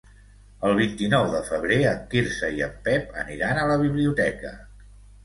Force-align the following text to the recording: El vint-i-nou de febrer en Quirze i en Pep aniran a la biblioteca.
El 0.67 0.71
vint-i-nou 0.77 1.25
de 1.33 1.41
febrer 1.49 1.77
en 1.89 1.99
Quirze 2.13 2.49
i 2.55 2.63
en 2.69 2.73
Pep 2.87 3.13
aniran 3.25 3.61
a 3.61 3.67
la 3.73 3.77
biblioteca. 3.83 4.55